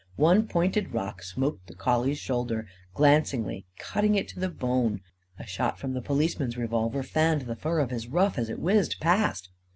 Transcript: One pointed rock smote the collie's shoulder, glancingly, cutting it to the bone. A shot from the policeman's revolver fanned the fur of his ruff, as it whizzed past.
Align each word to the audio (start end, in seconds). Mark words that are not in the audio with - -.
One 0.17 0.47
pointed 0.47 0.95
rock 0.95 1.21
smote 1.21 1.63
the 1.67 1.75
collie's 1.75 2.17
shoulder, 2.17 2.67
glancingly, 2.95 3.67
cutting 3.77 4.15
it 4.15 4.27
to 4.29 4.39
the 4.39 4.49
bone. 4.49 5.01
A 5.37 5.45
shot 5.45 5.77
from 5.77 5.93
the 5.93 6.01
policeman's 6.01 6.57
revolver 6.57 7.03
fanned 7.03 7.41
the 7.41 7.55
fur 7.55 7.77
of 7.79 7.91
his 7.91 8.07
ruff, 8.07 8.39
as 8.39 8.49
it 8.49 8.57
whizzed 8.57 8.99
past. 8.99 9.51